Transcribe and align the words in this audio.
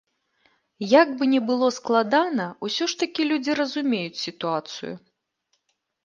Як 1.01 1.09
бы 1.17 1.23
ні 1.33 1.39
было 1.49 1.67
складана, 1.75 2.47
усё 2.67 2.87
ж 2.93 2.97
такі 3.01 3.21
людзі 3.33 3.51
разумеюць 3.59 4.21
сітуацыю. 4.23 4.93